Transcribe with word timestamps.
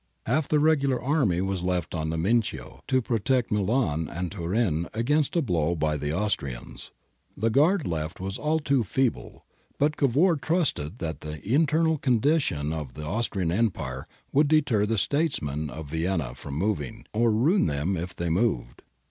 Half 0.25 0.47
the 0.47 0.59
regular 0.59 0.99
army 0.99 1.41
was 1.41 1.61
left 1.61 1.93
on 1.93 2.09
the 2.09 2.17
Mincio, 2.17 2.79
to 2.87 3.03
protect 3.03 3.51
Milan 3.51 4.07
and 4.09 4.31
Turin 4.31 4.87
against 4.95 5.35
a 5.35 5.43
blow 5.43 5.75
by 5.75 5.95
the 5.95 6.11
Austrians. 6.11 6.91
The 7.37 7.51
guard 7.51 7.85
left 7.85 8.19
was 8.19 8.39
all 8.39 8.57
too 8.57 8.83
feeble, 8.83 9.45
but 9.77 9.97
Cavour 9.97 10.37
trusted 10.37 10.97
that 10.97 11.19
the' 11.19 11.39
internal 11.47 11.99
condition 11.99 12.73
of 12.73 12.95
the 12.95 13.05
Austrian 13.05 13.51
Empire' 13.51 14.07
would 14.33 14.47
deter 14.47 14.87
the 14.87 14.97
statesmen 14.97 15.69
of 15.69 15.89
Vienna 15.91 16.33
from 16.33 16.55
moving, 16.55 17.05
or 17.13 17.29
would 17.29 17.45
ruin 17.45 17.67
them 17.67 17.95
if 17.95 18.15
they 18.15 18.29
moved. 18.29 18.81